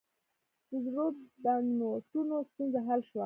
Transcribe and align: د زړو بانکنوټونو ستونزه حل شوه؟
د 0.69 0.71
زړو 0.85 1.05
بانکنوټونو 1.43 2.35
ستونزه 2.49 2.79
حل 2.87 3.01
شوه؟ 3.09 3.19